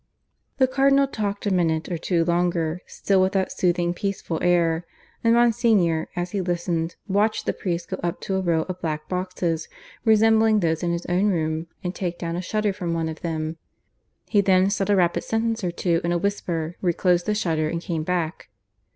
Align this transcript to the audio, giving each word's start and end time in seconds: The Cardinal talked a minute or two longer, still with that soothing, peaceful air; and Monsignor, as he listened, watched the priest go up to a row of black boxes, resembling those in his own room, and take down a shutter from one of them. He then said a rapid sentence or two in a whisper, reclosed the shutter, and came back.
The 0.57 0.65
Cardinal 0.67 1.05
talked 1.05 1.45
a 1.45 1.53
minute 1.53 1.87
or 1.91 1.97
two 1.99 2.25
longer, 2.25 2.81
still 2.87 3.21
with 3.21 3.33
that 3.33 3.51
soothing, 3.51 3.93
peaceful 3.93 4.39
air; 4.41 4.83
and 5.23 5.35
Monsignor, 5.35 6.07
as 6.15 6.31
he 6.31 6.41
listened, 6.41 6.95
watched 7.07 7.45
the 7.45 7.53
priest 7.53 7.87
go 7.87 7.99
up 8.01 8.19
to 8.21 8.35
a 8.35 8.41
row 8.41 8.63
of 8.63 8.81
black 8.81 9.07
boxes, 9.07 9.67
resembling 10.03 10.59
those 10.61 10.81
in 10.81 10.91
his 10.91 11.05
own 11.05 11.27
room, 11.27 11.67
and 11.83 11.93
take 11.93 12.17
down 12.17 12.35
a 12.35 12.41
shutter 12.41 12.73
from 12.73 12.95
one 12.95 13.09
of 13.09 13.21
them. 13.21 13.57
He 14.27 14.41
then 14.41 14.71
said 14.71 14.89
a 14.89 14.95
rapid 14.95 15.23
sentence 15.23 15.63
or 15.63 15.69
two 15.69 16.01
in 16.03 16.11
a 16.11 16.17
whisper, 16.17 16.77
reclosed 16.81 17.27
the 17.27 17.35
shutter, 17.35 17.69
and 17.69 17.79
came 17.79 18.01
back. 18.01 18.49